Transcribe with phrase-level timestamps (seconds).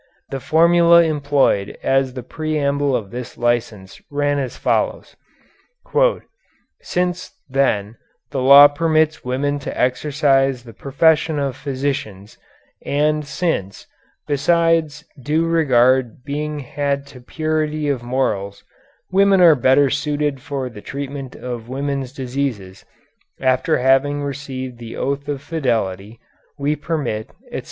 [0.31, 5.15] The formula employed as the preamble of this license ran as follows:
[6.81, 7.97] "Since, then,
[8.31, 12.39] the law permits women to exercise the profession of physicians,
[12.83, 13.85] and since,
[14.25, 18.63] besides, due regard being had to purity of morals,
[19.11, 22.85] women are better suited for the treatment of women's diseases,
[23.39, 26.19] after having received the oath of fidelity,
[26.57, 27.59] we permit, etc."